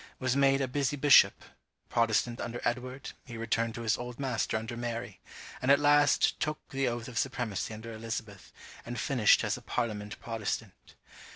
[0.17, 1.43] was made a busy bishop;
[1.87, 5.19] Protestant under Edward, he returned to his old master under Mary;
[5.61, 8.51] and at last took the oath of supremacy under Elizabeth,
[8.83, 10.95] and finished as a parliament Protestant.